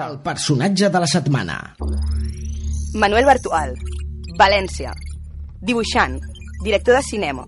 El 0.00 0.22
personatge 0.24 0.88
de 0.88 1.00
la 1.02 1.06
setmana. 1.06 1.54
Manuel 2.94 3.26
Bartual, 3.28 3.74
València. 4.38 4.94
Dibuixant, 5.60 6.14
director 6.64 6.96
de 6.96 7.02
cinema, 7.04 7.44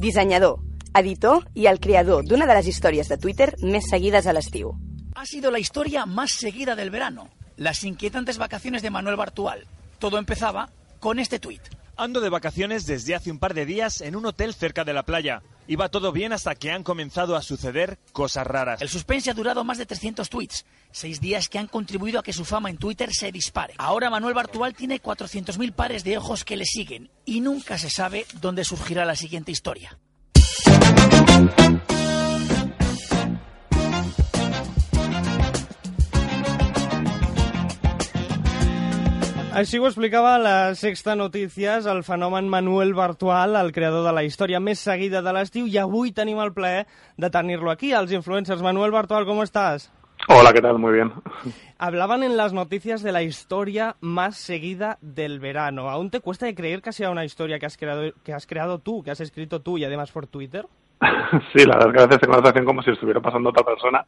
dissenyador, 0.00 0.56
editor 0.96 1.44
i 1.52 1.68
el 1.68 1.82
creador 1.84 2.24
d'una 2.24 2.48
de 2.48 2.56
les 2.56 2.70
històries 2.72 3.12
de 3.12 3.18
Twitter 3.20 3.50
més 3.60 3.90
seguides 3.92 4.24
a 4.24 4.32
l'estiu. 4.32 4.72
Ha 5.12 5.26
sido 5.26 5.50
la 5.50 5.60
historia 5.60 6.06
más 6.06 6.32
seguida 6.32 6.74
del 6.74 6.88
verano, 6.88 7.28
las 7.58 7.84
inquietantes 7.84 8.38
vacaciones 8.38 8.80
de 8.80 8.88
Manuel 8.88 9.16
Bartual. 9.16 9.66
Todo 9.98 10.16
empezaba 10.16 10.70
con 10.98 11.18
este 11.18 11.40
tuit. 11.40 11.60
Ando 11.96 12.20
de 12.20 12.30
vacaciones 12.30 12.86
desde 12.86 13.14
hace 13.14 13.30
un 13.30 13.38
par 13.38 13.54
de 13.54 13.66
días 13.66 14.00
en 14.00 14.16
un 14.16 14.24
hotel 14.26 14.54
cerca 14.54 14.84
de 14.84 14.92
la 14.92 15.04
playa. 15.04 15.42
Iba 15.68 15.88
todo 15.88 16.10
bien 16.10 16.32
hasta 16.32 16.54
que 16.54 16.70
han 16.70 16.82
comenzado 16.82 17.36
a 17.36 17.42
suceder 17.42 17.98
cosas 18.12 18.46
raras. 18.46 18.82
El 18.82 18.88
suspense 18.88 19.30
ha 19.30 19.34
durado 19.34 19.62
más 19.62 19.78
de 19.78 19.86
300 19.86 20.28
tweets, 20.28 20.64
seis 20.90 21.20
días 21.20 21.48
que 21.48 21.58
han 21.58 21.68
contribuido 21.68 22.18
a 22.18 22.22
que 22.22 22.32
su 22.32 22.44
fama 22.44 22.70
en 22.70 22.78
Twitter 22.78 23.12
se 23.12 23.30
dispare. 23.30 23.74
Ahora 23.78 24.10
Manuel 24.10 24.34
Bartual 24.34 24.74
tiene 24.74 25.00
400.000 25.00 25.72
pares 25.72 26.02
de 26.02 26.18
ojos 26.18 26.44
que 26.44 26.56
le 26.56 26.64
siguen 26.64 27.10
y 27.24 27.40
nunca 27.40 27.78
se 27.78 27.90
sabe 27.90 28.26
dónde 28.40 28.64
surgirá 28.64 29.04
la 29.04 29.14
siguiente 29.14 29.52
historia. 29.52 29.98
Així 39.52 39.76
ho 39.76 39.84
explicava 39.84 40.38
la 40.40 40.72
Sexta 40.80 41.12
Notícies, 41.12 41.84
el 41.84 41.98
fenomen 42.06 42.46
Manuel 42.48 42.94
Bartual, 42.96 43.58
el 43.60 43.68
creador 43.76 44.06
de 44.06 44.14
la 44.16 44.22
història 44.24 44.62
més 44.64 44.80
seguida 44.80 45.20
de 45.20 45.34
l'estiu, 45.36 45.66
i 45.68 45.76
avui 45.76 46.14
tenim 46.16 46.40
el 46.40 46.54
plaer 46.56 46.86
de 47.20 47.28
tenir-lo 47.34 47.68
aquí, 47.68 47.90
els 47.92 48.14
influencers. 48.16 48.64
Manuel 48.64 48.94
Bartual, 48.96 49.26
¿cómo 49.28 49.42
estás? 49.42 49.90
Hola, 50.28 50.54
¿qué 50.54 50.62
tal? 50.62 50.78
Muy 50.78 50.94
bien. 50.94 51.12
Hablaban 51.76 52.22
en 52.22 52.38
las 52.38 52.54
noticias 52.54 53.02
de 53.02 53.12
la 53.12 53.22
historia 53.22 53.96
más 54.00 54.38
seguida 54.38 54.96
del 55.02 55.38
verano. 55.38 55.90
¿Aún 55.90 56.08
te 56.08 56.20
cuesta 56.20 56.46
de 56.46 56.54
creer 56.54 56.80
que 56.80 56.94
sea 56.94 57.10
una 57.10 57.26
historia 57.26 57.58
que 57.58 57.66
has 57.66 57.76
creado, 57.76 58.10
que 58.24 58.32
has 58.32 58.46
creado 58.46 58.78
tú, 58.78 59.02
que 59.02 59.10
has 59.10 59.20
escrito 59.20 59.60
tú 59.60 59.76
y 59.76 59.84
además 59.84 60.12
por 60.12 60.26
Twitter? 60.26 60.66
Sí, 61.54 61.64
la 61.66 61.76
verdad 61.78 61.88
es 61.88 61.92
que 61.96 62.02
a 62.02 62.06
veces 62.06 62.20
tengo 62.20 62.32
la 62.34 62.38
sensación 62.38 62.64
como 62.64 62.82
si 62.82 62.90
estuviera 62.90 63.20
pasando 63.20 63.50
otra 63.50 63.64
persona, 63.64 64.04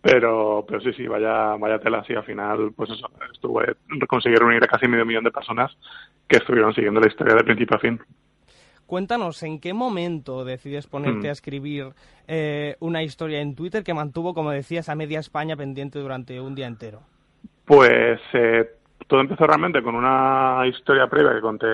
pero, 0.00 0.64
pero 0.68 0.80
sí, 0.80 0.92
sí, 0.92 1.06
vaya, 1.06 1.56
vaya 1.56 1.78
tela, 1.78 2.04
sí, 2.04 2.14
al 2.14 2.24
final, 2.24 2.72
pues 2.76 2.90
eso, 2.90 3.08
estuve, 3.32 3.74
conseguir 4.08 4.38
reunir 4.38 4.62
a 4.62 4.68
casi 4.68 4.86
medio 4.86 5.04
millón 5.04 5.24
de 5.24 5.32
personas 5.32 5.76
que 6.28 6.36
estuvieron 6.36 6.74
siguiendo 6.74 7.00
la 7.00 7.08
historia 7.08 7.34
de 7.34 7.44
principio 7.44 7.76
a 7.76 7.80
fin. 7.80 8.00
Cuéntanos, 8.86 9.42
¿en 9.42 9.58
qué 9.58 9.74
momento 9.74 10.44
decides 10.44 10.86
ponerte 10.86 11.26
Mm. 11.26 11.30
a 11.30 11.32
escribir 11.32 11.86
eh, 12.28 12.76
una 12.78 13.02
historia 13.02 13.40
en 13.40 13.56
Twitter 13.56 13.82
que 13.82 13.94
mantuvo, 13.94 14.32
como 14.32 14.50
decías, 14.52 14.88
a 14.88 14.94
media 14.94 15.18
España 15.18 15.56
pendiente 15.56 15.98
durante 15.98 16.40
un 16.40 16.54
día 16.54 16.68
entero? 16.68 17.00
Pues 17.64 18.20
eh, 18.32 18.70
todo 19.06 19.20
empezó 19.20 19.46
realmente 19.46 19.82
con 19.82 19.94
una 19.94 20.62
historia 20.66 21.06
previa 21.06 21.34
que 21.34 21.40
conté 21.40 21.66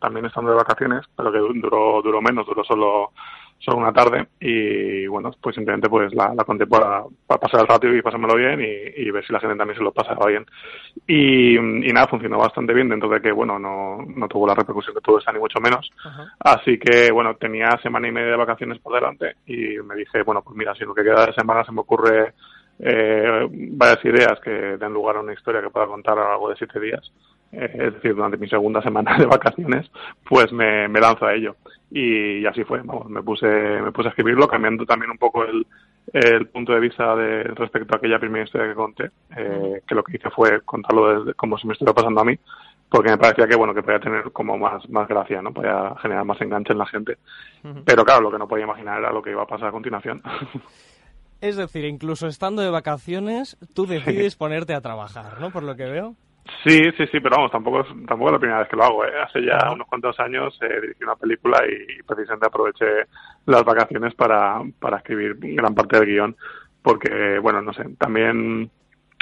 también 0.00 0.26
estando 0.26 0.50
de 0.50 0.56
vacaciones, 0.56 1.02
pero 1.16 1.32
que 1.32 1.38
du- 1.38 1.54
duró, 1.54 2.02
duró 2.02 2.20
menos, 2.20 2.46
duró 2.46 2.62
solo, 2.64 3.12
solo 3.58 3.78
una 3.78 3.92
tarde 3.92 4.28
y 4.40 5.06
bueno, 5.06 5.30
pues 5.40 5.54
simplemente 5.54 5.88
pues 5.88 6.12
la, 6.14 6.34
la 6.34 6.44
conté 6.44 6.66
para, 6.66 7.04
para 7.26 7.40
pasar 7.40 7.60
el 7.60 7.66
rato 7.66 7.88
y 7.88 8.02
pasármelo 8.02 8.34
bien 8.36 8.60
y, 8.60 9.00
y 9.02 9.10
ver 9.10 9.24
si 9.26 9.32
la 9.32 9.40
gente 9.40 9.56
también 9.56 9.78
se 9.78 9.84
lo 9.84 9.92
pasaba 9.92 10.26
bien. 10.26 10.44
Y, 11.06 11.56
y 11.56 11.92
nada, 11.92 12.08
funcionó 12.08 12.38
bastante 12.38 12.74
bien 12.74 12.88
dentro 12.88 13.08
de 13.08 13.20
que 13.20 13.32
bueno, 13.32 13.58
no, 13.58 13.98
no 14.14 14.28
tuvo 14.28 14.46
la 14.46 14.54
repercusión 14.54 14.94
que 14.94 15.00
tuvo 15.00 15.18
esta 15.18 15.32
ni 15.32 15.38
mucho 15.38 15.60
menos. 15.60 15.90
Así 16.40 16.78
que, 16.78 17.10
bueno, 17.12 17.34
tenía 17.36 17.70
semana 17.82 18.08
y 18.08 18.12
media 18.12 18.30
de 18.32 18.36
vacaciones 18.36 18.78
por 18.80 18.94
delante 18.94 19.36
y 19.46 19.78
me 19.82 19.94
dije, 19.94 20.22
bueno, 20.22 20.42
pues 20.42 20.56
mira, 20.56 20.74
si 20.74 20.84
lo 20.84 20.94
que 20.94 21.02
queda 21.02 21.26
de 21.26 21.32
semana 21.32 21.64
se 21.64 21.72
me 21.72 21.80
ocurre 21.80 22.34
eh, 22.78 23.48
varias 23.50 24.04
ideas 24.04 24.38
que 24.40 24.50
den 24.50 24.92
lugar 24.92 25.16
a 25.16 25.20
una 25.20 25.32
historia 25.32 25.62
que 25.62 25.70
pueda 25.70 25.86
contar 25.86 26.18
a 26.18 26.22
lo 26.22 26.28
largo 26.28 26.50
de 26.50 26.56
siete 26.56 26.78
días, 26.80 27.12
eh, 27.52 27.70
es 27.72 27.94
decir, 27.94 28.14
durante 28.14 28.36
mi 28.36 28.48
segunda 28.48 28.82
semana 28.82 29.16
de 29.18 29.26
vacaciones, 29.26 29.90
pues 30.28 30.52
me, 30.52 30.88
me 30.88 31.00
lanzo 31.00 31.26
a 31.26 31.34
ello. 31.34 31.56
Y, 31.90 32.44
así 32.44 32.64
fue, 32.64 32.80
vamos, 32.82 33.08
me 33.08 33.22
puse, 33.22 33.46
me 33.46 33.92
puse 33.92 34.08
a 34.08 34.10
escribirlo, 34.10 34.48
cambiando 34.48 34.84
también 34.84 35.10
un 35.10 35.18
poco 35.18 35.44
el, 35.44 35.66
el 36.12 36.46
punto 36.48 36.72
de 36.72 36.80
vista 36.80 37.14
de 37.14 37.44
respecto 37.44 37.94
a 37.94 37.98
aquella 37.98 38.18
primera 38.18 38.44
historia 38.44 38.68
que 38.68 38.74
conté, 38.74 39.10
eh, 39.36 39.82
que 39.86 39.94
lo 39.94 40.02
que 40.02 40.16
hice 40.16 40.30
fue 40.30 40.60
contarlo 40.62 41.20
desde, 41.20 41.34
como 41.34 41.56
si 41.56 41.66
me 41.66 41.72
estuviera 41.72 41.94
pasando 41.94 42.20
a 42.20 42.24
mí, 42.24 42.36
porque 42.90 43.10
me 43.10 43.18
parecía 43.18 43.46
que 43.46 43.56
bueno 43.56 43.74
que 43.74 43.82
podía 43.82 44.00
tener 44.00 44.30
como 44.32 44.56
más 44.58 44.88
más 44.90 45.08
gracia 45.08 45.42
no 45.42 45.52
podía 45.52 45.94
generar 46.00 46.24
más 46.24 46.40
enganche 46.40 46.72
en 46.72 46.78
la 46.78 46.86
gente. 46.86 47.18
Pero 47.84 48.04
claro 48.04 48.22
lo 48.22 48.30
que 48.30 48.38
no 48.38 48.46
podía 48.46 48.64
imaginar 48.64 49.00
era 49.00 49.12
lo 49.12 49.22
que 49.22 49.30
iba 49.30 49.42
a 49.42 49.46
pasar 49.46 49.68
a 49.68 49.72
continuación 49.72 50.22
Es 51.40 51.56
decir, 51.56 51.84
incluso 51.84 52.26
estando 52.26 52.62
de 52.62 52.70
vacaciones, 52.70 53.56
tú 53.74 53.86
decides 53.86 54.36
ponerte 54.36 54.74
a 54.74 54.80
trabajar, 54.80 55.40
¿no? 55.40 55.50
Por 55.50 55.62
lo 55.62 55.76
que 55.76 55.84
veo. 55.84 56.14
sí 56.64 56.80
sí 56.96 57.06
sí 57.10 57.20
pero 57.20 57.36
vamos 57.36 57.50
tampoco 57.50 57.80
es 57.80 57.86
tampoco 58.06 58.26
es 58.28 58.32
la 58.34 58.38
primera 58.38 58.60
vez 58.60 58.68
que 58.68 58.76
lo 58.76 58.84
hago 58.84 59.04
¿eh? 59.04 59.10
hace 59.20 59.44
ya 59.44 59.70
unos 59.72 59.86
cuantos 59.88 60.18
años 60.20 60.56
eh, 60.62 60.80
dirigí 60.80 61.02
una 61.02 61.16
película 61.16 61.58
y 61.66 62.02
precisamente 62.04 62.46
aproveché 62.46 62.86
las 63.46 63.64
vacaciones 63.64 64.14
para 64.14 64.62
para 64.78 64.98
escribir 64.98 65.36
gran 65.40 65.74
parte 65.74 65.98
del 65.98 66.06
guion 66.06 66.36
porque 66.82 67.40
bueno 67.40 67.60
no 67.62 67.72
sé 67.72 67.84
también 67.98 68.70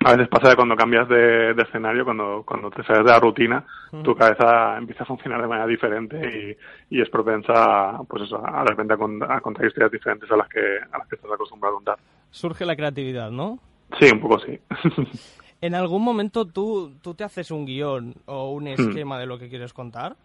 a 0.04 0.12
veces 0.12 0.28
pasa 0.28 0.50
que 0.50 0.56
cuando 0.56 0.76
cambias 0.76 1.08
de, 1.08 1.54
de 1.54 1.62
escenario, 1.62 2.04
cuando, 2.04 2.42
cuando 2.46 2.70
te 2.70 2.82
sales 2.82 3.04
de 3.04 3.10
la 3.10 3.20
rutina, 3.20 3.64
tu 4.02 4.14
cabeza 4.14 4.76
empieza 4.76 5.04
a 5.04 5.06
funcionar 5.06 5.40
de 5.40 5.46
manera 5.48 5.66
diferente 5.66 6.56
y, 6.90 6.96
y 6.96 7.00
es 7.00 7.08
propensa 7.10 7.98
pues 8.08 8.24
eso, 8.24 8.42
a 8.44 8.62
de 8.64 8.70
repente 8.70 8.94
a, 8.94 8.96
con- 8.96 9.22
a 9.22 9.40
contar 9.40 9.66
historias 9.66 9.92
diferentes 9.92 10.30
a 10.30 10.36
las 10.36 10.48
que 10.48 10.60
a 10.92 10.98
las 10.98 11.06
que 11.08 11.14
estás 11.14 11.30
acostumbrado 11.32 11.74
a 11.74 11.78
contar. 11.78 11.98
Surge 12.30 12.66
la 12.66 12.74
creatividad, 12.76 13.30
¿no? 13.30 13.58
Sí, 14.00 14.10
un 14.12 14.20
poco 14.20 14.40
sí. 14.40 14.58
¿En 15.60 15.74
algún 15.74 16.02
momento 16.02 16.44
tú, 16.44 16.92
tú 17.00 17.14
te 17.14 17.24
haces 17.24 17.50
un 17.50 17.64
guion 17.64 18.14
o 18.26 18.50
un 18.52 18.66
esquema 18.66 19.18
de 19.18 19.26
lo 19.26 19.38
que 19.38 19.48
quieres 19.48 19.72
contar? 19.72 20.16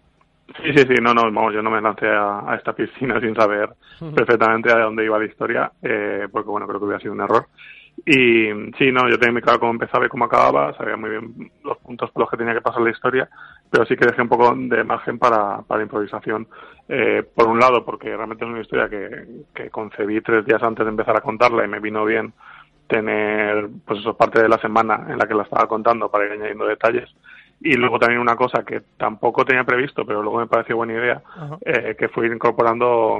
Sí, 0.47 0.73
sí, 0.75 0.83
sí, 0.87 0.95
no, 1.01 1.13
no, 1.13 1.21
vamos, 1.31 1.53
yo 1.53 1.61
no 1.61 1.69
me 1.69 1.79
lancé 1.79 2.07
a, 2.07 2.39
a 2.51 2.55
esta 2.55 2.73
piscina 2.73 3.19
sin 3.21 3.35
saber 3.35 3.69
perfectamente 4.15 4.71
a 4.71 4.79
dónde 4.79 5.05
iba 5.05 5.19
la 5.19 5.25
historia, 5.25 5.71
eh, 5.81 6.27
porque 6.31 6.49
bueno, 6.49 6.67
creo 6.67 6.79
que 6.79 6.85
hubiera 6.85 6.99
sido 6.99 7.13
un 7.13 7.21
error. 7.21 7.45
Y 8.05 8.49
sí, 8.77 8.91
no, 8.91 9.09
yo 9.09 9.17
tenía 9.19 9.33
muy 9.33 9.41
claro 9.41 9.59
cómo 9.59 9.71
empezaba 9.71 10.05
y 10.05 10.09
cómo 10.09 10.25
acababa, 10.25 10.75
sabía 10.77 10.95
muy 10.95 11.09
bien 11.09 11.51
los 11.63 11.77
puntos 11.79 12.09
por 12.11 12.21
los 12.21 12.29
que 12.29 12.37
tenía 12.37 12.53
que 12.53 12.61
pasar 12.61 12.81
la 12.81 12.91
historia, 12.91 13.29
pero 13.69 13.85
sí 13.85 13.95
que 13.95 14.05
dejé 14.05 14.21
un 14.21 14.29
poco 14.29 14.53
de 14.55 14.83
margen 14.83 15.19
para, 15.19 15.61
para 15.63 15.83
improvisación. 15.83 16.47
Eh, 16.87 17.23
por 17.35 17.47
un 17.47 17.59
lado, 17.59 17.85
porque 17.85 18.15
realmente 18.15 18.43
es 18.43 18.49
una 18.49 18.61
historia 18.61 18.89
que, 18.89 19.43
que 19.53 19.69
concebí 19.69 20.21
tres 20.21 20.45
días 20.45 20.63
antes 20.63 20.85
de 20.85 20.89
empezar 20.89 21.15
a 21.15 21.21
contarla 21.21 21.65
y 21.65 21.67
me 21.67 21.79
vino 21.79 22.03
bien 22.05 22.33
tener, 22.87 23.69
pues 23.85 23.99
eso, 23.99 24.17
parte 24.17 24.41
de 24.41 24.49
la 24.49 24.57
semana 24.57 25.05
en 25.07 25.17
la 25.17 25.27
que 25.27 25.35
la 25.35 25.43
estaba 25.43 25.67
contando 25.67 26.09
para 26.09 26.25
ir 26.25 26.31
añadiendo 26.31 26.65
detalles. 26.65 27.09
Y 27.61 27.73
luego 27.73 27.99
también 27.99 28.21
una 28.21 28.35
cosa 28.35 28.63
que 28.63 28.81
tampoco 28.97 29.45
tenía 29.45 29.63
previsto, 29.63 30.05
pero 30.05 30.23
luego 30.23 30.39
me 30.39 30.47
pareció 30.47 30.77
buena 30.77 30.93
idea, 30.93 31.21
eh, 31.61 31.95
que 31.97 32.07
fue 32.07 32.25
ir 32.25 32.33
incorporando 32.33 33.19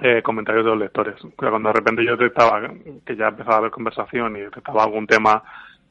eh, 0.00 0.22
comentarios 0.22 0.64
de 0.64 0.70
los 0.70 0.80
lectores. 0.80 1.16
Cuando 1.36 1.68
de 1.68 1.74
repente 1.74 2.04
yo 2.04 2.16
detectaba 2.16 2.62
que 3.04 3.16
ya 3.16 3.28
empezaba 3.28 3.56
a 3.56 3.58
haber 3.58 3.70
conversación 3.70 4.36
y 4.36 4.40
detectaba 4.40 4.84
algún 4.84 5.06
tema 5.06 5.42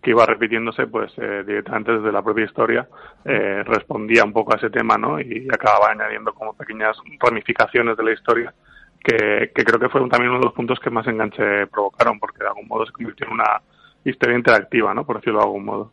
que 0.01 0.09
iba 0.09 0.25
repitiéndose, 0.25 0.87
pues 0.87 1.11
eh, 1.17 1.43
directamente 1.45 1.91
desde 1.91 2.11
la 2.11 2.23
propia 2.23 2.45
historia 2.45 2.87
eh, 3.23 3.61
respondía 3.63 4.23
un 4.23 4.33
poco 4.33 4.53
a 4.53 4.57
ese 4.57 4.71
tema, 4.71 4.97
¿no? 4.97 5.19
Y 5.19 5.47
acababa 5.53 5.91
añadiendo 5.91 6.33
como 6.33 6.53
pequeñas 6.53 6.97
ramificaciones 7.19 7.95
de 7.95 8.03
la 8.03 8.11
historia 8.13 8.53
que, 9.03 9.51
que 9.53 9.63
creo 9.63 9.79
que 9.79 9.89
fue 9.89 10.01
también 10.09 10.31
uno 10.31 10.39
de 10.39 10.45
los 10.45 10.53
puntos 10.53 10.79
que 10.79 10.89
más 10.89 11.05
enganche 11.07 11.67
provocaron, 11.67 12.19
porque 12.19 12.39
de 12.39 12.47
algún 12.47 12.67
modo 12.67 12.85
se 12.85 12.91
convirtió 12.91 13.27
en 13.27 13.33
una 13.33 13.61
historia 14.03 14.37
interactiva, 14.37 14.93
¿no? 14.93 15.05
Por 15.05 15.17
decirlo 15.17 15.39
de 15.39 15.45
algún 15.45 15.65
modo. 15.65 15.91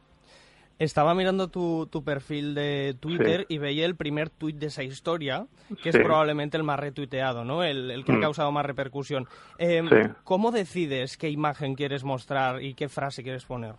Estaba 0.79 1.13
mirando 1.15 1.49
tu, 1.49 1.89
tu 1.91 2.05
perfil 2.05 2.55
de 2.55 2.95
Twitter 3.01 3.41
Sí. 3.49 3.55
y 3.55 3.59
veía 3.59 3.85
el 3.85 3.97
primer 3.97 4.31
tuit 4.31 4.57
de 4.57 4.67
esa 4.67 4.85
historia, 4.85 5.47
que 5.83 5.91
Sí. 5.91 5.99
es 5.99 6.05
probablemente 6.05 6.57
el 6.57 6.63
más 6.63 6.79
retuiteado, 6.79 7.45
¿no? 7.45 7.65
El, 7.65 7.91
el 7.91 8.05
que 8.05 8.13
ha 8.13 8.17
Mm. 8.17 8.21
causado 8.21 8.53
más 8.53 8.65
repercusión. 8.65 9.27
Eh, 9.59 9.83
Sí. 9.89 10.13
¿Cómo 10.23 10.53
decides 10.53 11.17
qué 11.17 11.31
imagen 11.31 11.75
quieres 11.75 12.05
mostrar 12.05 12.63
y 12.63 12.75
qué 12.75 12.89
frase 12.89 13.23
quieres 13.25 13.45
poner? 13.45 13.75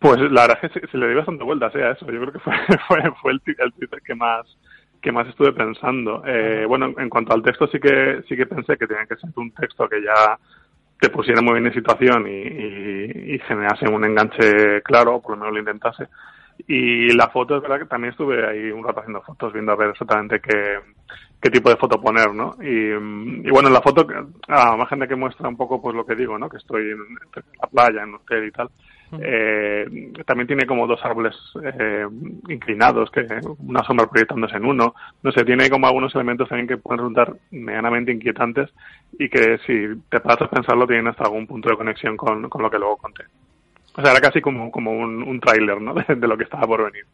Pues 0.00 0.18
la 0.18 0.42
verdad 0.48 0.58
es 0.62 0.72
que 0.72 0.80
se, 0.80 0.86
se 0.88 0.98
le 0.98 1.06
dio 1.06 1.16
bastante 1.18 1.44
vueltas 1.44 1.72
eh, 1.76 1.84
a 1.84 1.92
eso. 1.92 2.06
Yo 2.10 2.20
creo 2.20 2.32
que 2.32 2.38
fue, 2.40 2.52
fue, 2.88 3.12
fue 3.22 3.32
el, 3.32 3.42
el 3.58 3.72
Twitter 3.72 4.00
que 4.04 4.14
más 4.14 4.46
que 5.00 5.10
más 5.12 5.26
estuve 5.28 5.52
pensando. 5.52 6.22
Eh, 6.26 6.64
bueno, 6.66 6.86
en, 6.86 6.94
en 7.00 7.08
cuanto 7.08 7.34
al 7.34 7.42
texto 7.42 7.66
sí 7.68 7.78
que 7.80 8.22
sí 8.28 8.36
que 8.36 8.46
pensé 8.46 8.76
que 8.76 8.86
tenía 8.86 9.06
que 9.06 9.16
ser 9.16 9.30
un 9.36 9.50
texto 9.52 9.88
que 9.88 10.00
ya 10.02 10.38
te 11.02 11.10
pusiera 11.10 11.42
muy 11.42 11.54
bien 11.54 11.66
en 11.66 11.74
situación 11.74 12.28
y, 12.28 12.30
y, 12.30 13.34
y 13.34 13.38
generase 13.40 13.88
un 13.88 14.04
enganche 14.04 14.80
claro, 14.84 15.16
o 15.16 15.20
por 15.20 15.32
lo 15.32 15.38
menos 15.38 15.54
lo 15.54 15.58
intentase. 15.58 16.06
Y 16.68 17.12
la 17.12 17.28
foto, 17.28 17.56
es 17.56 17.62
verdad 17.62 17.80
que 17.80 17.86
también 17.86 18.12
estuve 18.12 18.46
ahí 18.48 18.70
un 18.70 18.84
rato 18.84 19.00
haciendo 19.00 19.20
fotos, 19.20 19.52
viendo 19.52 19.72
a 19.72 19.76
ver 19.76 19.90
exactamente 19.90 20.40
qué, 20.40 20.78
qué 21.40 21.50
tipo 21.50 21.70
de 21.70 21.76
foto 21.76 22.00
poner, 22.00 22.32
¿no? 22.32 22.54
Y, 22.62 22.92
bueno, 23.50 23.66
en 23.66 23.74
la 23.74 23.82
foto, 23.82 24.06
a 24.46 24.76
más 24.76 24.88
gente 24.88 25.08
que 25.08 25.16
muestra 25.16 25.48
un 25.48 25.56
poco 25.56 25.82
pues 25.82 25.96
lo 25.96 26.06
que 26.06 26.14
digo, 26.14 26.38
¿no? 26.38 26.48
Que 26.48 26.58
estoy 26.58 26.82
en, 26.82 27.00
en 27.00 27.44
la 27.60 27.68
playa, 27.68 28.02
en 28.04 28.10
un 28.10 28.14
hotel 28.16 28.44
y 28.46 28.52
tal. 28.52 28.70
Eh, 29.20 30.12
también 30.26 30.46
tiene 30.46 30.66
como 30.66 30.86
dos 30.86 31.04
árboles 31.04 31.34
eh, 31.62 32.06
inclinados, 32.48 33.10
que 33.10 33.26
una 33.58 33.82
sombra 33.84 34.06
proyectándose 34.06 34.56
en 34.56 34.64
uno. 34.64 34.94
No 35.22 35.32
sé, 35.32 35.44
tiene 35.44 35.68
como 35.68 35.86
algunos 35.86 36.14
elementos 36.14 36.48
también 36.48 36.68
que 36.68 36.78
pueden 36.78 36.98
resultar 36.98 37.34
medianamente 37.50 38.12
inquietantes 38.12 38.70
y 39.18 39.28
que 39.28 39.58
si 39.66 40.00
te 40.08 40.20
paras 40.20 40.42
a 40.42 40.50
pensarlo 40.50 40.86
tienen 40.86 41.08
hasta 41.08 41.24
algún 41.24 41.46
punto 41.46 41.68
de 41.68 41.76
conexión 41.76 42.16
con, 42.16 42.48
con 42.48 42.62
lo 42.62 42.70
que 42.70 42.78
luego 42.78 42.96
conté. 42.96 43.24
O 43.94 44.00
sea, 44.00 44.12
era 44.12 44.20
casi 44.20 44.40
como, 44.40 44.70
como 44.70 44.92
un, 44.92 45.22
un 45.22 45.40
tráiler, 45.40 45.80
¿no? 45.80 45.94
De, 46.08 46.14
de 46.14 46.28
lo 46.28 46.36
que 46.36 46.44
estaba 46.44 46.66
por 46.66 46.84
venir. 46.84 47.04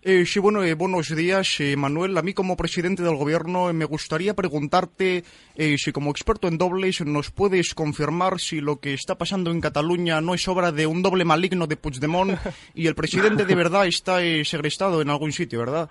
Eh, 0.00 0.24
sí, 0.26 0.38
bueno, 0.38 0.62
eh, 0.62 0.74
buenos 0.74 1.08
días, 1.14 1.58
eh, 1.58 1.76
Manuel. 1.76 2.16
A 2.16 2.22
mí 2.22 2.32
como 2.32 2.56
presidente 2.56 3.02
del 3.02 3.16
gobierno 3.16 3.68
eh, 3.68 3.72
me 3.72 3.84
gustaría 3.84 4.32
preguntarte 4.32 5.24
eh, 5.56 5.76
si 5.76 5.90
como 5.90 6.12
experto 6.12 6.46
en 6.46 6.56
dobles 6.56 7.04
nos 7.04 7.32
puedes 7.32 7.74
confirmar 7.74 8.38
si 8.38 8.60
lo 8.60 8.78
que 8.78 8.94
está 8.94 9.18
pasando 9.18 9.50
en 9.50 9.60
Cataluña 9.60 10.20
no 10.20 10.34
es 10.34 10.46
obra 10.46 10.70
de 10.70 10.86
un 10.86 11.02
doble 11.02 11.24
maligno 11.24 11.66
de 11.66 11.76
Puigdemont 11.76 12.38
y 12.74 12.86
el 12.86 12.94
presidente 12.94 13.44
de 13.44 13.54
verdad 13.56 13.86
está 13.86 14.20
segrestado 14.44 15.02
en 15.02 15.10
algún 15.10 15.32
sitio, 15.32 15.58
¿verdad? 15.58 15.88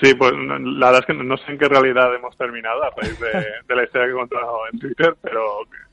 Sí, 0.00 0.14
pues 0.14 0.32
la 0.32 0.86
verdad 0.86 1.00
es 1.00 1.06
que 1.06 1.24
no 1.24 1.36
sé 1.36 1.50
en 1.50 1.58
qué 1.58 1.66
realidad 1.66 2.14
hemos 2.14 2.36
terminado 2.36 2.84
a 2.84 2.90
raíz 2.90 3.18
de, 3.18 3.32
de 3.66 3.74
la 3.74 3.82
historia 3.82 4.06
que 4.06 4.12
he 4.12 4.16
contado 4.16 4.58
en 4.72 4.78
Twitter, 4.78 5.16
pero 5.20 5.42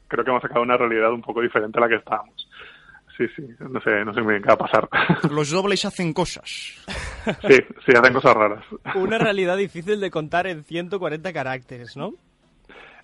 creo 0.07 0.23
que 0.23 0.29
hemos 0.29 0.43
sacado 0.43 0.61
una 0.61 0.77
realidad 0.77 1.11
un 1.11 1.21
poco 1.21 1.41
diferente 1.41 1.79
a 1.79 1.81
la 1.81 1.89
que 1.89 1.95
estábamos. 1.95 2.47
Sí, 3.21 3.27
sí, 3.35 3.43
no 3.59 3.79
sé, 3.81 4.03
no 4.03 4.13
sé 4.13 4.21
muy 4.21 4.31
bien 4.33 4.41
qué 4.43 4.47
va 4.47 4.53
a 4.55 4.57
pasar. 4.57 4.89
Los 5.31 5.51
dobles 5.51 5.85
hacen 5.85 6.11
cosas. 6.13 6.43
Sí, 6.45 7.57
sí, 7.85 7.91
hacen 7.95 8.13
cosas 8.13 8.33
raras. 8.33 8.63
Una 8.95 9.19
realidad 9.19 9.57
difícil 9.57 9.99
de 9.99 10.09
contar 10.09 10.47
en 10.47 10.63
140 10.63 11.31
caracteres, 11.31 11.95
¿no? 11.95 12.13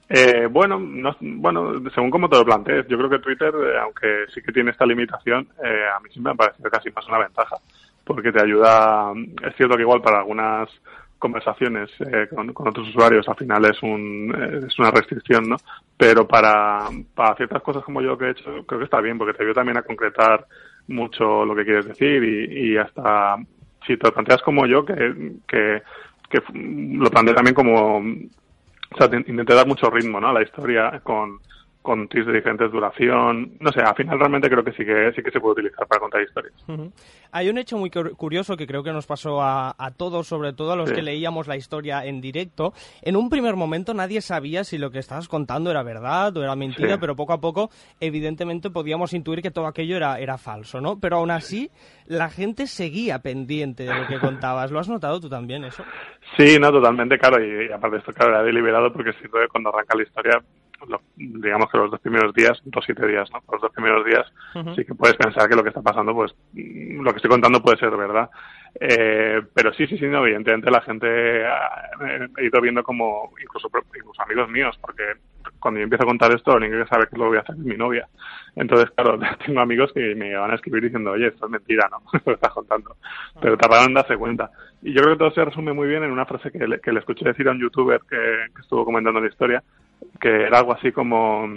Eh, 0.09 0.47
bueno, 0.49 0.79
no- 0.79 1.15
bueno, 1.19 1.73
según 1.93 2.09
como 2.09 2.29
te 2.29 2.37
lo 2.37 2.45
plantees, 2.45 2.87
yo 2.87 2.97
creo 2.97 3.09
que 3.09 3.19
Twitter, 3.19 3.53
eh, 3.53 3.77
aunque 3.79 4.25
sí 4.33 4.41
que 4.41 4.51
tiene 4.53 4.71
esta 4.71 4.85
limitación, 4.85 5.47
eh, 5.63 5.83
a 5.95 5.99
mí 5.99 6.09
siempre 6.11 6.31
me 6.31 6.35
ha 6.35 6.45
parecido 6.47 6.69
casi 6.71 6.89
más 6.91 7.05
una 7.07 7.19
ventaja, 7.19 7.57
porque 8.05 8.31
te 8.31 8.41
ayuda, 8.41 9.11
es 9.45 9.55
cierto 9.55 9.75
que 9.75 9.81
igual 9.83 10.01
para 10.01 10.19
algunas 10.19 10.69
conversaciones 11.19 11.89
eh, 11.99 12.27
con, 12.33 12.67
otros 12.67 12.89
usuarios 12.89 13.27
al 13.27 13.35
final 13.35 13.65
es 13.65 13.81
un 13.83 14.33
eh, 14.37 14.67
es 14.67 14.77
una 14.79 14.91
restricción, 14.91 15.49
¿no? 15.49 15.57
Pero 15.97 16.27
para, 16.27 16.89
para 17.15 17.35
ciertas 17.35 17.61
cosas 17.61 17.83
como 17.83 18.01
yo 18.01 18.17
que 18.17 18.25
he 18.25 18.31
hecho, 18.31 18.65
creo 18.65 18.79
que 18.79 18.85
está 18.85 19.01
bien, 19.01 19.17
porque 19.17 19.33
te 19.33 19.43
ayuda 19.43 19.55
también 19.55 19.77
a 19.77 19.83
concretar 19.83 20.45
mucho 20.87 21.43
lo 21.45 21.55
que 21.55 21.65
quieres 21.65 21.85
decir 21.87 22.23
y, 22.23 22.71
y 22.71 22.77
hasta 22.77 23.37
si 23.85 23.97
te 23.97 24.07
lo 24.07 24.13
planteas 24.13 24.41
como 24.41 24.65
yo, 24.65 24.85
que, 24.85 25.33
que, 25.47 25.81
que 26.29 26.41
lo 26.53 27.09
planteé 27.09 27.33
también 27.33 27.55
como 27.55 27.97
o 27.97 28.97
sea, 28.97 29.09
te- 29.09 29.17
intenté 29.17 29.53
dar 29.53 29.67
mucho 29.67 29.89
ritmo 29.89 30.19
¿no? 30.19 30.29
a 30.29 30.33
la 30.33 30.43
historia 30.43 30.99
con, 31.03 31.39
con 31.87 32.07
tweets 32.09 32.27
de 32.27 32.33
diferentes 32.33 32.69
duración. 32.69 33.53
No 33.61 33.71
sé, 33.71 33.79
al 33.81 33.95
final 33.95 34.19
realmente 34.19 34.49
creo 34.49 34.61
que 34.63 34.73
sí 34.73 34.83
que 34.83 35.11
sí 35.15 35.23
que 35.23 35.31
se 35.31 35.39
puede 35.39 35.53
utilizar 35.53 35.87
para 35.87 36.01
contar 36.01 36.21
historias. 36.21 36.53
Hay 37.31 37.49
un 37.49 37.57
hecho 37.57 37.77
muy 37.77 37.89
cur- 37.89 38.15
curioso 38.17 38.57
que 38.57 38.67
creo 38.67 38.83
que 38.83 38.91
nos 38.91 39.05
pasó 39.07 39.41
a, 39.41 39.73
a 39.77 39.91
todos, 39.91 40.27
sobre 40.27 40.51
todo 40.53 40.73
a 40.73 40.75
los 40.75 40.89
Sí. 40.89 40.95
que 40.95 41.01
leíamos 41.01 41.47
la 41.47 41.55
historia 41.55 42.05
en 42.05 42.19
directo. 42.19 42.73
En 43.01 43.15
un 43.15 43.29
primer 43.29 43.55
momento 43.55 43.93
nadie 43.93 44.21
sabía 44.21 44.63
si 44.65 44.77
lo 44.77 44.91
que 44.91 44.99
estabas 44.99 45.27
contando 45.29 45.71
era 45.71 45.81
verdad 45.83 46.35
o 46.35 46.43
era 46.43 46.55
mentira, 46.55 46.93
Sí. 46.95 46.97
pero 46.99 47.15
poco 47.15 47.31
a 47.33 47.39
poco, 47.39 47.69
evidentemente, 47.99 48.69
podíamos 48.69 49.13
intuir 49.13 49.41
que 49.41 49.51
todo 49.51 49.67
aquello 49.67 49.95
era, 49.95 50.19
era 50.19 50.37
falso, 50.37 50.81
¿no? 50.81 50.99
Pero 50.99 51.17
aún 51.17 51.31
así, 51.31 51.69
la 52.05 52.29
gente 52.29 52.67
seguía 52.67 53.19
pendiente 53.19 53.83
de 53.83 53.93
lo 53.95 54.07
que 54.07 54.19
contabas. 54.19 54.71
¿Lo 54.71 54.79
has 54.79 54.89
notado 54.89 55.19
tú 55.19 55.29
también 55.29 55.63
eso? 55.63 55.83
Sí, 56.37 56.57
no, 56.59 56.71
totalmente, 56.71 57.17
claro. 57.17 57.43
Y, 57.43 57.67
y 57.69 57.71
aparte 57.71 57.95
de 57.95 57.99
esto, 57.99 58.13
claro, 58.13 58.31
era 58.33 58.43
deliberado 58.43 58.91
porque 58.91 59.11
que 59.11 59.27
cuando 59.51 59.69
arranca 59.73 59.95
la 59.97 60.03
historia, 60.03 60.41
lo- 60.87 61.01
digamos 61.15 61.69
que 61.71 61.77
los 61.77 61.91
dos 61.91 61.99
primeros 61.99 62.33
días, 62.33 62.61
dos 62.65 62.83
siete 62.85 63.05
días, 63.07 63.29
¿no? 63.31 63.41
Los 63.51 63.61
dos 63.61 63.71
primeros 63.71 64.05
días 64.05 64.25
sí 64.75 64.85
que 64.85 64.93
puedes 64.95 65.15
pensar 65.17 65.47
que 65.49 65.55
lo 65.55 65.63
que 65.63 65.69
está 65.69 65.81
pasando, 65.81 66.13
pues 66.13 66.35
mm, 66.53 67.01
lo 67.01 67.11
que 67.11 67.17
estoy 67.17 67.31
contando 67.31 67.61
puede 67.61 67.77
ser 67.77 67.91
verdad. 67.95 68.29
Eh, 68.79 69.41
pero 69.53 69.73
sí, 69.73 69.87
sí, 69.87 69.97
sí, 69.97 70.05
no, 70.05 70.23
evidentemente 70.25 70.69
la 70.69 70.81
gente 70.81 71.45
ha 71.45 71.89
he 72.37 72.45
ido 72.45 72.61
viendo 72.61 72.83
como, 72.83 73.33
incluso, 73.41 73.69
incluso 73.95 74.21
amigos 74.21 74.49
míos, 74.49 74.77
porque 74.81 75.03
cuando 75.59 75.79
yo 75.79 75.85
empiezo 75.85 76.03
a 76.03 76.07
contar 76.07 76.31
esto, 76.35 76.51
lo 76.51 76.57
único 76.57 76.77
que 76.83 76.89
sabe 76.89 77.07
que 77.07 77.17
lo 77.17 77.27
voy 77.27 77.37
a 77.37 77.41
hacer 77.41 77.55
es 77.55 77.61
mi 77.61 77.75
novia. 77.75 78.07
Entonces, 78.55 78.91
claro, 78.91 79.17
tengo 79.45 79.59
amigos 79.61 79.91
que 79.93 80.13
me 80.15 80.35
van 80.35 80.51
a 80.51 80.55
escribir 80.55 80.83
diciendo, 80.83 81.11
oye, 81.11 81.27
esto 81.27 81.45
es 81.45 81.51
mentira, 81.51 81.89
¿no? 81.89 82.01
Que 82.23 82.31
estás 82.33 82.53
contando. 82.53 82.95
Pero 83.41 83.57
tardaron 83.57 83.87
en 83.87 83.93
darse 83.95 84.15
cuenta. 84.17 84.51
Y 84.83 84.93
yo 84.93 85.01
creo 85.01 85.15
que 85.15 85.19
todo 85.19 85.31
se 85.31 85.43
resume 85.45 85.73
muy 85.73 85.87
bien 85.87 86.03
en 86.03 86.11
una 86.11 86.25
frase 86.27 86.51
que 86.51 86.67
le, 86.67 86.79
que 86.79 86.91
le 86.91 86.99
escuché 86.99 87.25
decir 87.25 87.47
a 87.47 87.51
un 87.51 87.59
youtuber 87.59 87.99
que, 88.07 88.15
que 88.53 88.61
estuvo 88.61 88.85
comentando 88.85 89.19
la 89.19 89.27
historia, 89.27 89.63
que 90.19 90.29
era 90.43 90.59
algo 90.59 90.73
así 90.73 90.91
como, 90.91 91.47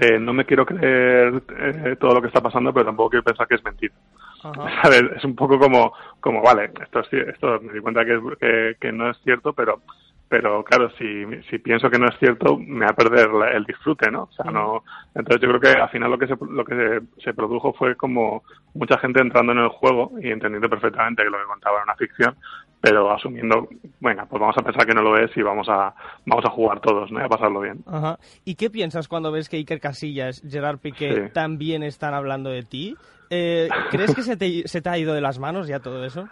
eh, 0.00 0.18
no 0.18 0.32
me 0.32 0.44
quiero 0.44 0.64
creer 0.66 1.42
eh, 1.56 1.96
todo 1.98 2.14
lo 2.14 2.20
que 2.20 2.28
está 2.28 2.40
pasando, 2.40 2.72
pero 2.72 2.86
tampoco 2.86 3.10
quiero 3.10 3.24
pensar 3.24 3.46
que 3.48 3.56
es 3.56 3.64
mentira. 3.64 3.94
Ajá. 4.42 4.70
¿Sabes? 4.82 5.04
Es 5.16 5.24
un 5.24 5.34
poco 5.34 5.58
como, 5.58 5.92
como 6.20 6.42
vale, 6.42 6.70
esto, 6.82 7.00
es, 7.00 7.12
esto 7.12 7.60
me 7.60 7.72
di 7.72 7.80
cuenta 7.80 8.04
que, 8.04 8.14
es- 8.14 8.38
que, 8.38 8.76
que 8.80 8.92
no 8.92 9.10
es 9.10 9.18
cierto, 9.22 9.52
pero 9.52 9.80
pero 10.28 10.62
claro, 10.62 10.90
si, 10.90 11.24
si 11.50 11.58
pienso 11.58 11.90
que 11.90 11.98
no 11.98 12.06
es 12.06 12.16
cierto, 12.20 12.56
me 12.56 12.84
va 12.84 12.92
a 12.92 12.94
perder 12.94 13.30
la- 13.32 13.50
el 13.50 13.64
disfrute, 13.64 14.12
¿no? 14.12 14.28
O 14.30 14.32
sea, 14.32 14.48
no. 14.48 14.84
Entonces 15.12 15.42
yo 15.42 15.48
creo 15.48 15.60
que 15.60 15.80
al 15.80 15.88
final 15.88 16.08
lo 16.08 16.18
que 16.18 16.28
se, 16.28 16.36
lo 16.48 16.64
que 16.64 16.74
se, 16.76 17.22
se 17.24 17.34
produjo 17.34 17.72
fue 17.72 17.96
como 17.96 18.44
mucha 18.74 18.96
gente 18.98 19.20
entrando 19.20 19.50
en 19.50 19.58
el 19.58 19.70
juego 19.70 20.12
y 20.22 20.30
entendiendo 20.30 20.70
perfectamente 20.70 21.24
que 21.24 21.30
lo 21.30 21.38
que 21.38 21.46
contaba 21.46 21.78
era 21.78 21.84
una 21.84 21.96
ficción, 21.96 22.36
pero 22.80 23.12
asumiendo, 23.12 23.68
venga, 24.00 24.24
pues 24.26 24.40
vamos 24.40 24.56
a 24.58 24.62
pensar 24.62 24.86
que 24.86 24.94
no 24.94 25.02
lo 25.02 25.18
es 25.18 25.30
y 25.36 25.42
vamos 25.42 25.68
a 25.68 25.94
vamos 26.26 26.44
a 26.44 26.50
jugar 26.50 26.80
todos, 26.80 27.10
¿no? 27.12 27.20
Y 27.20 27.24
a 27.24 27.28
pasarlo 27.28 27.60
bien. 27.60 27.84
Ajá. 27.86 28.18
¿Y 28.44 28.54
qué 28.54 28.70
piensas 28.70 29.06
cuando 29.08 29.30
ves 29.32 29.48
que 29.48 29.56
Iker 29.58 29.80
Casillas, 29.80 30.42
Gerard 30.48 30.78
Piqué 30.78 31.14
Sí. 31.26 31.32
también 31.32 31.82
están 31.82 32.14
hablando 32.14 32.50
de 32.50 32.62
ti? 32.62 32.96
Eh, 33.28 33.68
¿Crees 33.90 34.14
que 34.14 34.22
se 34.22 34.36
te, 34.36 34.66
se 34.66 34.80
te 34.80 34.88
ha 34.88 34.98
ido 34.98 35.14
de 35.14 35.20
las 35.20 35.38
manos 35.38 35.68
ya 35.68 35.80
todo 35.80 36.04
eso? 36.04 36.28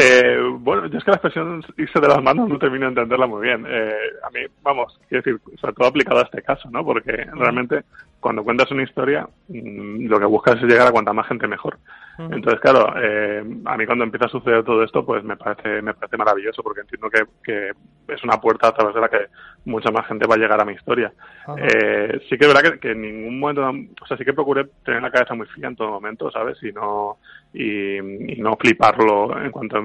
Eh, 0.00 0.38
bueno, 0.60 0.86
yo 0.86 0.98
es 0.98 1.04
que 1.04 1.10
la 1.10 1.16
expresión 1.16 1.62
irse 1.76 1.98
de 2.00 2.06
las 2.08 2.22
manos 2.22 2.48
no 2.48 2.56
termino 2.58 2.84
de 2.84 2.90
entenderla 2.90 3.26
muy 3.26 3.42
bien. 3.42 3.66
Eh, 3.68 3.92
a 4.24 4.30
mí, 4.30 4.40
vamos, 4.62 4.98
quiero 5.08 5.22
decir, 5.24 5.58
sobre 5.60 5.74
todo 5.74 5.88
aplicado 5.88 6.20
a 6.20 6.22
este 6.22 6.40
caso, 6.42 6.70
¿no? 6.70 6.84
Porque 6.84 7.10
realmente 7.32 7.82
cuando 8.20 8.42
cuentas 8.42 8.70
una 8.70 8.82
historia, 8.82 9.28
mm, 9.48 10.06
lo 10.06 10.18
que 10.18 10.26
buscas 10.26 10.56
es 10.56 10.64
llegar 10.64 10.88
a 10.88 10.92
cuanta 10.92 11.12
más 11.12 11.26
gente 11.28 11.46
mejor. 11.46 11.78
Entonces, 12.18 12.58
claro, 12.60 12.94
eh, 13.00 13.44
a 13.64 13.76
mí 13.76 13.86
cuando 13.86 14.02
empieza 14.02 14.26
a 14.26 14.30
suceder 14.30 14.64
todo 14.64 14.82
esto, 14.82 15.06
pues 15.06 15.22
me 15.22 15.36
parece, 15.36 15.80
me 15.82 15.94
parece 15.94 16.16
maravilloso, 16.16 16.64
porque 16.64 16.80
entiendo 16.80 17.08
que, 17.08 17.22
que 17.44 17.70
es 18.12 18.24
una 18.24 18.40
puerta 18.40 18.66
a 18.66 18.74
través 18.74 18.92
de 18.92 19.00
la 19.00 19.08
que 19.08 19.26
mucha 19.66 19.92
más 19.92 20.04
gente 20.08 20.26
va 20.26 20.34
a 20.34 20.38
llegar 20.38 20.60
a 20.60 20.64
mi 20.64 20.72
historia. 20.72 21.12
Eh, 21.56 22.20
sí 22.28 22.36
que 22.36 22.44
es 22.44 22.52
verdad 22.52 22.72
que, 22.72 22.80
que 22.80 22.90
en 22.90 23.02
ningún 23.02 23.38
momento, 23.38 24.02
o 24.02 24.06
sea, 24.06 24.16
sí 24.16 24.24
que 24.24 24.32
procuré 24.32 24.64
tener 24.84 25.00
la 25.00 25.12
cabeza 25.12 25.34
muy 25.34 25.46
fría 25.46 25.68
en 25.68 25.76
todo 25.76 25.90
momento, 25.90 26.28
¿sabes? 26.32 26.60
Y 26.64 26.72
no, 26.72 27.18
y, 27.52 27.98
y 27.98 28.40
no 28.40 28.56
fliparlo 28.56 29.40
en 29.40 29.52
cuanto 29.52 29.78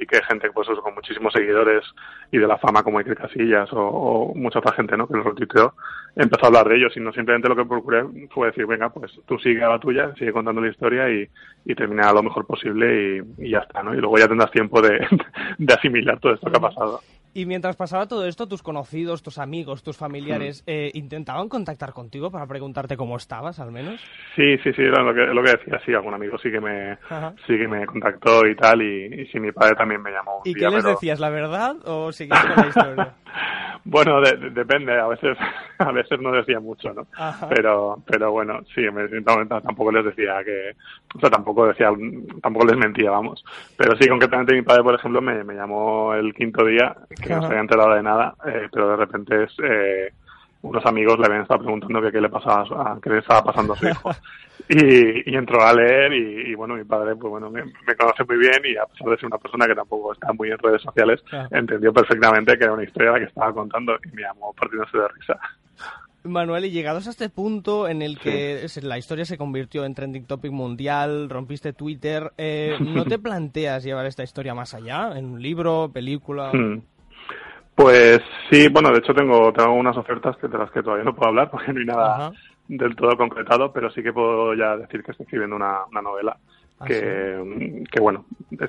y 0.00 0.06
que 0.06 0.22
gente 0.24 0.50
pues 0.50 0.66
con 0.66 0.94
muchísimos 0.94 1.32
seguidores 1.32 1.84
y 2.32 2.38
de 2.38 2.46
la 2.46 2.56
fama 2.56 2.82
como 2.82 2.98
Iker 2.98 3.16
Casillas 3.16 3.68
o, 3.72 4.32
mucha 4.34 4.58
otra 4.58 4.72
gente 4.72 4.96
no 4.96 5.06
que 5.06 5.14
lo 5.14 5.22
retuiteó 5.22 5.74
empezó 6.16 6.44
a 6.44 6.48
hablar 6.48 6.68
de 6.68 6.76
ellos 6.76 6.92
sino 6.94 7.12
simplemente 7.12 7.48
lo 7.48 7.56
que 7.56 7.66
procuré 7.66 8.04
fue 8.30 8.48
decir 8.48 8.66
venga 8.66 8.88
pues 8.88 9.12
tú 9.26 9.38
sigue 9.38 9.62
a 9.62 9.68
la 9.68 9.78
tuya 9.78 10.12
sigue 10.18 10.32
contando 10.32 10.60
la 10.60 10.68
historia 10.68 11.08
y, 11.10 11.28
termina 11.74 12.12
lo 12.12 12.22
mejor 12.22 12.46
posible 12.46 13.22
y, 13.38 13.50
ya 13.50 13.58
está 13.58 13.82
no 13.82 13.94
y 13.94 13.98
luego 13.98 14.18
ya 14.18 14.26
tendrás 14.26 14.50
tiempo 14.50 14.80
de 14.80 15.06
asimilar 15.74 16.18
todo 16.18 16.34
esto 16.34 16.50
que 16.50 16.56
ha 16.56 16.60
pasado 16.60 17.00
Y 17.32 17.46
mientras 17.46 17.76
pasaba 17.76 18.08
todo 18.08 18.26
esto, 18.26 18.48
tus 18.48 18.62
conocidos, 18.62 19.22
tus 19.22 19.38
amigos, 19.38 19.84
tus 19.84 19.96
familiares, 19.96 20.64
eh, 20.66 20.90
¿intentaban 20.94 21.48
contactar 21.48 21.92
contigo 21.92 22.30
para 22.30 22.44
preguntarte 22.46 22.96
cómo 22.96 23.16
estabas, 23.16 23.60
al 23.60 23.70
menos? 23.70 24.00
Sí, 24.34 24.58
sí, 24.64 24.72
sí, 24.72 24.82
era 24.82 25.02
lo 25.04 25.14
que, 25.14 25.20
lo 25.32 25.42
que 25.42 25.52
decía, 25.52 25.80
sí, 25.86 25.94
algún 25.94 26.12
amigo 26.14 26.36
sí 26.38 26.50
que 26.50 26.60
me, 26.60 26.92
Ajá. 27.08 27.32
sí 27.46 27.56
que 27.56 27.68
me 27.68 27.86
contactó 27.86 28.44
y 28.48 28.56
tal, 28.56 28.82
y, 28.82 29.22
y 29.22 29.26
sí, 29.26 29.38
mi 29.38 29.52
padre 29.52 29.76
también 29.76 30.02
me 30.02 30.10
llamó 30.10 30.38
un 30.38 30.42
¿Y 30.44 30.54
día, 30.54 30.68
qué 30.68 30.74
les 30.74 30.82
pero- 30.82 30.94
decías, 30.94 31.20
la 31.20 31.30
verdad 31.30 31.76
o 31.84 32.10
seguías 32.10 32.44
con 32.44 32.56
la 32.56 32.66
historia? 32.68 33.14
Bueno, 33.84 34.20
de- 34.20 34.36
de- 34.36 34.50
depende, 34.50 34.98
a 34.98 35.06
veces, 35.08 35.36
a 35.78 35.92
veces 35.92 36.20
no 36.20 36.32
decía 36.32 36.60
mucho, 36.60 36.92
¿no? 36.92 37.06
Ajá. 37.16 37.48
Pero, 37.48 38.02
pero 38.06 38.30
bueno, 38.32 38.60
sí, 38.74 38.82
me, 38.90 39.08
no, 39.08 39.46
tampoco 39.60 39.90
les 39.92 40.04
decía 40.04 40.42
que, 40.44 40.72
o 41.16 41.20
sea, 41.20 41.30
tampoco 41.30 41.66
decía, 41.66 41.90
tampoco 42.42 42.66
les 42.66 42.76
mentía, 42.76 43.10
vamos. 43.10 43.42
Pero 43.76 43.96
sí, 43.96 44.08
concretamente 44.08 44.54
mi 44.54 44.62
padre, 44.62 44.82
por 44.82 44.94
ejemplo, 44.94 45.20
me, 45.22 45.42
me 45.44 45.54
llamó 45.54 46.14
el 46.14 46.34
quinto 46.34 46.64
día, 46.64 46.94
que 47.20 47.30
no 47.30 47.36
Ajá. 47.36 47.46
se 47.46 47.52
había 47.52 47.60
enterado 47.62 47.94
de 47.94 48.02
nada, 48.02 48.34
eh, 48.46 48.68
pero 48.72 48.90
de 48.90 48.96
repente 48.96 49.44
es, 49.44 49.56
eh, 49.62 50.12
unos 50.62 50.84
amigos 50.86 51.18
le 51.18 51.26
habían 51.26 51.42
estado 51.42 51.60
preguntando 51.62 52.02
que 52.02 52.12
qué 52.12 52.20
le 52.20 52.28
pasaba, 52.28 52.92
a 52.92 52.98
qué 53.00 53.10
le 53.10 53.18
estaba 53.18 53.44
pasando 53.44 53.72
a 53.72 53.76
su 53.76 53.88
hijo. 53.88 54.10
Y, 54.68 55.28
y 55.32 55.34
entró 55.34 55.60
a 55.64 55.72
leer 55.72 56.12
y, 56.12 56.52
y, 56.52 56.54
bueno, 56.54 56.76
mi 56.76 56.84
padre, 56.84 57.16
pues 57.16 57.28
bueno, 57.30 57.50
me, 57.50 57.64
me 57.64 57.96
conoce 57.96 58.22
muy 58.24 58.36
bien 58.36 58.60
y 58.66 58.76
a 58.76 58.84
pesar 58.86 59.08
de 59.08 59.16
ser 59.16 59.26
una 59.26 59.38
persona 59.38 59.66
que 59.66 59.74
tampoco 59.74 60.12
está 60.12 60.32
muy 60.34 60.50
en 60.50 60.58
redes 60.58 60.82
sociales, 60.82 61.20
Claro. 61.28 61.48
entendió 61.50 61.92
perfectamente 61.92 62.56
que 62.56 62.64
era 62.64 62.74
una 62.74 62.84
historia 62.84 63.10
la 63.12 63.18
que 63.18 63.24
estaba 63.24 63.52
contando 63.52 63.96
y 64.04 64.14
me 64.14 64.22
llamó 64.22 64.52
partiéndose 64.52 64.96
de 64.98 65.08
risa. 65.08 65.40
Manuel, 66.22 66.66
y 66.66 66.70
llegados 66.70 67.06
a 67.06 67.10
este 67.10 67.30
punto 67.30 67.88
en 67.88 68.02
el 68.02 68.18
que 68.18 68.64
la 68.82 68.98
historia 68.98 69.24
se 69.24 69.38
convirtió 69.38 69.84
en 69.84 69.94
trending 69.94 70.26
topic 70.26 70.52
mundial, 70.52 71.30
rompiste 71.30 71.72
Twitter, 71.72 72.30
eh, 72.36 72.76
¿no 72.78 73.04
te 73.06 73.18
planteas 73.18 73.82
llevar 73.82 74.06
esta 74.06 74.22
historia 74.22 74.54
más 74.54 74.74
allá? 74.74 75.18
¿En 75.18 75.24
un 75.24 75.42
libro, 75.42 75.90
película? 75.92 76.52
Hmm. 76.52 76.82
Pues 77.82 78.20
sí, 78.50 78.68
bueno, 78.68 78.90
de 78.90 78.98
hecho 78.98 79.14
tengo, 79.14 79.52
tengo 79.52 79.72
unas 79.72 79.96
ofertas 79.96 80.36
que 80.36 80.48
de 80.48 80.58
las 80.58 80.70
que 80.70 80.82
todavía 80.82 81.04
no 81.04 81.14
puedo 81.14 81.28
hablar 81.30 81.50
porque 81.52 81.72
no 81.72 81.80
hay 81.80 81.86
nada 81.86 82.16
Ajá. 82.16 82.32
del 82.68 82.94
todo 82.94 83.16
concretado, 83.16 83.72
pero 83.72 83.90
sí 83.90 84.02
que 84.02 84.12
puedo 84.12 84.54
ya 84.54 84.76
decir 84.76 85.02
que 85.02 85.12
estoy 85.12 85.24
escribiendo 85.24 85.56
una, 85.56 85.84
una 85.90 86.02
novela 86.02 86.36
Ah, 86.80 86.86
que, 86.86 87.84
que 87.92 88.00
bueno, 88.00 88.24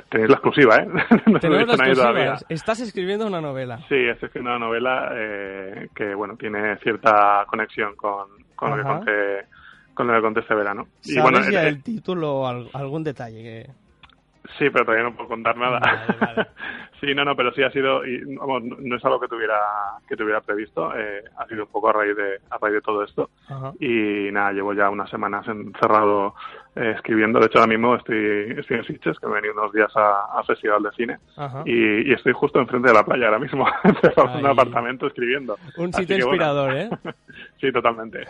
tenéis 0.10 0.30
la 0.30 0.36
exclusiva, 0.36 0.76
¿eh? 0.76 0.86
no 1.28 1.40
Tenemos 1.40 1.66
todavía. 1.78 1.94
exclusivas. 1.94 2.46
Estás 2.50 2.82
escribiendo 2.82 3.26
una 3.26 3.40
novela. 3.40 3.78
Sí, 3.88 3.96
estoy 3.96 4.28
escribiendo 4.28 4.58
una 4.58 4.66
novela 4.66 5.12
eh, 5.14 5.88
que, 5.96 6.14
bueno, 6.14 6.36
tiene 6.36 6.76
cierta 6.80 7.46
conexión 7.48 7.96
con, 7.96 8.28
con 8.54 8.72
lo 8.72 8.76
que 8.76 8.84
conté 8.84 9.46
con 9.94 10.08
lo 10.08 10.14
del 10.14 10.22
conteste 10.22 10.54
verano. 10.56 10.88
Y 11.04 11.12
¿Sabes 11.14 11.32
bueno, 11.32 11.50
ya 11.50 11.64
eh, 11.64 11.70
el 11.70 11.84
título 11.84 12.34
o 12.42 12.48
algún 12.48 13.04
detalle 13.04 13.44
que... 13.44 13.70
Sí, 14.58 14.70
pero 14.70 14.86
todavía 14.86 15.10
no 15.10 15.16
puedo 15.16 15.30
contar 15.30 15.56
nada. 15.58 15.80
sí, 17.00 17.14
no, 17.14 17.24
no, 17.24 17.36
pero 17.36 17.54
sí 17.54 17.64
ha 17.64 17.72
sido, 17.72 18.06
y, 18.06 18.24
vamos, 18.36 18.64
no 18.64 18.96
es 18.96 19.06
algo 19.06 19.20
que 19.20 19.28
tuviera 19.28 19.60
que 20.08 20.18
tuviera 20.18 20.42
previsto, 20.42 20.96
eh, 20.96 21.24
ha 21.38 21.46
sido 21.48 21.64
un 21.64 21.72
poco 21.72 21.90
a 21.90 21.94
raíz 21.94 22.16
de 22.16 22.40
a 22.50 22.58
raíz 22.58 22.76
de 22.76 22.82
todo 22.82 23.04
esto. 23.04 23.30
Y 23.80 24.32
nada, 24.32 24.52
llevo 24.52 24.74
ya 24.74 24.90
unas 24.90 25.10
semanas 25.10 25.48
encerrado 25.48 26.34
eh, 26.76 26.94
escribiendo. 26.96 27.40
De 27.40 27.46
hecho, 27.46 27.60
ahora 27.60 27.70
mismo 27.70 27.96
estoy, 27.96 28.56
estoy 28.58 28.78
en 28.78 28.86
Sitges, 28.86 29.20
que 29.20 29.26
he 29.26 29.30
venido 29.30 29.54
unos 29.54 29.74
días 29.74 29.92
a, 29.96 30.42
Festival 30.46 30.84
de 30.84 30.92
Cine, 30.92 31.18
y, 31.66 32.12
estoy 32.12 32.34
justo 32.34 32.60
enfrente 32.60 32.88
de 32.88 32.94
la 32.94 33.04
playa 33.06 33.28
ahora 33.28 33.40
mismo, 33.40 33.66
en 33.84 34.40
un 34.40 34.46
apartamento 34.46 35.08
escribiendo. 35.08 35.58
Un 35.78 35.94
sitio 35.94 36.18
inspirador, 36.18 36.76
¿eh? 36.76 36.90
sí, 37.62 37.72
totalmente. 37.72 38.26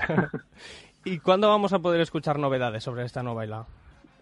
¿Y 1.06 1.20
cuándo 1.20 1.50
vamos 1.50 1.74
a 1.74 1.80
poder 1.80 2.02
escuchar 2.02 2.38
novedades 2.38 2.84
sobre 2.84 3.06
esta 3.06 3.24
novela? 3.24 3.66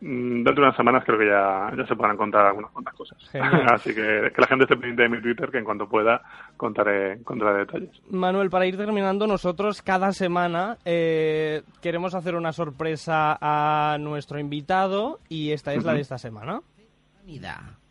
Mm, 0.01 0.43
dentro 0.43 0.55
de 0.55 0.61
unas 0.61 0.77
semanas 0.77 1.03
creo 1.05 1.19
que 1.19 1.27
ya, 1.27 1.71
ya 1.75 1.85
se 1.85 1.95
podrán 1.95 2.15
contar 2.15 2.45
algunas 2.45 2.71
cuantas 2.71 2.93
cosas. 2.93 3.17
Así 3.73 3.93
que 3.93 4.31
que 4.33 4.41
la 4.41 4.47
gente 4.47 4.63
esté 4.63 4.75
pendiente 4.75 5.03
de 5.03 5.09
mi 5.09 5.21
Twitter, 5.21 5.51
que 5.51 5.57
en 5.57 5.65
cuanto 5.65 5.89
pueda 5.89 6.21
contaré, 6.55 7.21
contaré 7.23 7.59
detalles. 7.59 8.01
Manuel, 8.09 8.49
para 8.49 8.65
ir 8.65 8.77
terminando, 8.77 9.27
nosotros 9.27 9.81
cada 9.81 10.13
semana 10.13 10.77
eh, 10.85 11.63
queremos 11.81 12.15
hacer 12.15 12.35
una 12.35 12.53
sorpresa 12.53 13.37
a 13.41 13.97
nuestro 13.99 14.39
invitado 14.39 15.19
y 15.27 15.51
esta 15.51 15.73
es 15.73 15.83
la 15.83 15.93
de 15.93 16.01
esta 16.01 16.17
semana. 16.17 16.61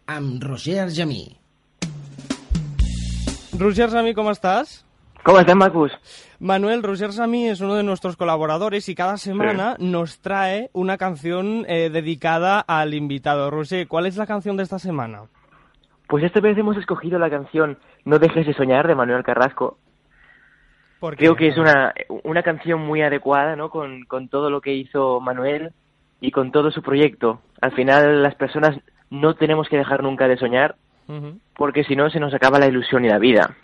Am 0.06 0.40
Roger 0.40 0.88
Jamí. 0.90 1.36
Roger 3.58 3.90
Jamí, 3.90 4.14
¿cómo 4.14 4.30
estás? 4.30 4.87
¿Cómo 5.22 5.40
estás, 5.40 5.56
Marcus? 5.56 5.92
Manuel 6.40 6.82
Roger 6.82 7.12
Sami 7.12 7.48
es 7.48 7.60
uno 7.60 7.74
de 7.74 7.82
nuestros 7.82 8.16
colaboradores 8.16 8.88
y 8.88 8.94
cada 8.94 9.16
semana 9.16 9.76
nos 9.78 10.20
trae 10.20 10.70
una 10.72 10.96
canción 10.96 11.64
eh, 11.68 11.90
dedicada 11.90 12.60
al 12.60 12.94
invitado. 12.94 13.50
Roger, 13.50 13.88
¿cuál 13.88 14.06
es 14.06 14.16
la 14.16 14.26
canción 14.26 14.56
de 14.56 14.62
esta 14.62 14.78
semana? 14.78 15.22
Pues 16.06 16.24
esta 16.24 16.40
vez 16.40 16.56
hemos 16.56 16.76
escogido 16.76 17.18
la 17.18 17.28
canción 17.28 17.78
No 18.04 18.18
dejes 18.18 18.46
de 18.46 18.54
soñar 18.54 18.86
de 18.86 18.94
Manuel 18.94 19.24
Carrasco. 19.24 19.78
Creo 21.00 21.36
que 21.36 21.48
es 21.48 21.58
una, 21.58 21.92
una 22.24 22.42
canción 22.42 22.80
muy 22.80 23.02
adecuada 23.02 23.54
¿no? 23.54 23.70
con, 23.70 24.04
con 24.04 24.28
todo 24.28 24.50
lo 24.50 24.60
que 24.60 24.74
hizo 24.74 25.20
Manuel 25.20 25.72
y 26.20 26.30
con 26.30 26.50
todo 26.50 26.70
su 26.70 26.82
proyecto. 26.82 27.40
Al 27.60 27.72
final 27.72 28.22
las 28.22 28.34
personas 28.34 28.78
no 29.10 29.34
tenemos 29.34 29.68
que 29.68 29.76
dejar 29.76 30.02
nunca 30.02 30.26
de 30.26 30.38
soñar 30.38 30.76
porque 31.56 31.84
si 31.84 31.96
no 31.96 32.10
se 32.10 32.20
nos 32.20 32.34
acaba 32.34 32.58
la 32.58 32.66
ilusión 32.66 33.04
y 33.04 33.08
la 33.08 33.18
vida. 33.18 33.56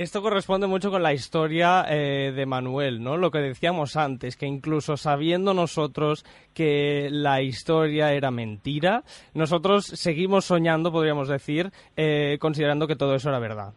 Esto 0.00 0.22
corresponde 0.22 0.66
mucho 0.66 0.90
con 0.90 1.02
la 1.02 1.12
historia 1.12 1.84
eh, 1.86 2.32
de 2.34 2.46
Manuel, 2.46 3.02
¿no? 3.02 3.18
Lo 3.18 3.30
que 3.30 3.40
decíamos 3.40 3.96
antes, 3.96 4.34
que 4.34 4.46
incluso 4.46 4.96
sabiendo 4.96 5.52
nosotros 5.52 6.24
que 6.54 7.10
la 7.12 7.42
historia 7.42 8.14
era 8.14 8.30
mentira, 8.30 9.02
nosotros 9.34 9.84
seguimos 9.84 10.46
soñando, 10.46 10.90
podríamos 10.90 11.28
decir, 11.28 11.70
eh, 11.98 12.38
considerando 12.40 12.86
que 12.86 12.96
todo 12.96 13.14
eso 13.14 13.28
era 13.28 13.38
verdad, 13.40 13.74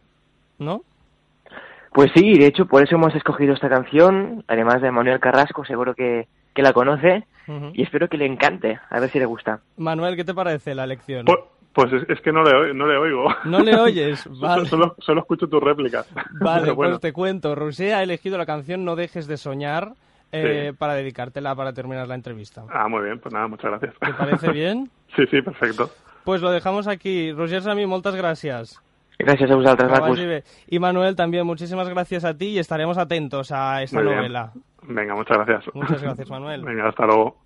¿no? 0.59 0.83
Pues 1.91 2.09
sí, 2.15 2.37
de 2.37 2.47
hecho, 2.47 2.67
por 2.67 2.81
eso 2.81 2.95
hemos 2.95 3.13
escogido 3.15 3.53
esta 3.53 3.67
canción, 3.67 4.45
además 4.47 4.81
de 4.81 4.91
Manuel 4.91 5.19
Carrasco, 5.19 5.65
seguro 5.65 5.93
que, 5.93 6.29
la 6.55 6.71
conoce, 6.71 7.25
y 7.73 7.83
espero 7.83 8.07
que 8.07 8.15
le 8.15 8.27
encante, 8.27 8.79
a 8.89 9.01
ver 9.01 9.09
si 9.09 9.19
le 9.19 9.25
gusta. 9.25 9.59
Manuel, 9.75 10.15
¿qué 10.15 10.23
te 10.23 10.33
parece 10.33 10.73
la 10.73 10.87
lección? 10.87 11.25
Pues, 11.25 11.39
pues 11.73 11.91
es, 12.07 12.21
que 12.21 12.31
no 12.31 12.43
le, 12.43 12.73
no 12.73 12.85
le 12.85 12.97
oigo. 12.97 13.25
No 13.45 13.59
le 13.59 13.75
oyes, 13.75 14.27
vale. 14.39 14.65
solo, 14.67 14.95
solo, 14.99 15.21
escucho 15.21 15.47
tu 15.47 15.59
réplica. 15.59 16.05
Vale, 16.39 16.73
pues 16.73 16.99
te 16.99 17.11
cuento. 17.11 17.55
Rosé 17.55 17.93
ha 17.93 18.03
elegido 18.03 18.37
la 18.37 18.45
canción 18.45 18.85
No 18.85 18.95
dejes 18.95 19.27
de 19.27 19.37
soñar 19.37 19.93
eh, 20.31 20.73
para 20.77 20.93
dedicártela 20.93 21.55
para 21.55 21.73
terminar 21.73 22.07
la 22.07 22.15
entrevista. 22.15 22.63
Ah, 22.71 22.87
muy 22.87 23.03
bien. 23.03 23.19
Pues 23.19 23.33
nada, 23.33 23.47
muchas 23.47 23.71
gracias. 23.71 23.95
¿Te 23.99 24.13
parece 24.13 24.51
bien? 24.53 24.89
sí, 25.15 25.23
sí, 25.29 25.41
perfecto. 25.41 25.89
Pues 26.23 26.41
lo 26.41 26.51
dejamos 26.51 26.87
aquí. 26.87 27.31
Roger 27.31 27.61
Sami, 27.61 27.85
muchas 27.85 28.15
gracias. 28.15 28.79
Gracias 29.19 29.51
a 29.51 29.55
vosotros, 29.55 29.91
Marcus. 29.91 30.19
Y 30.67 30.79
Manuel, 30.79 31.15
también 31.15 31.45
muchísimas 31.45 31.87
gracias 31.89 32.25
a 32.25 32.35
ti 32.35 32.47
y 32.47 32.59
estaremos 32.59 32.97
atentos 32.97 33.51
a 33.51 33.81
esta 33.83 34.01
novela. 34.01 34.51
Venga, 34.83 35.15
muchas 35.15 35.37
gracias. 35.37 35.73
Muchas 35.73 36.01
gracias, 36.01 36.29
Manuel. 36.29 36.63
Venga, 36.63 36.89
hasta 36.89 37.05
luego. 37.05 37.42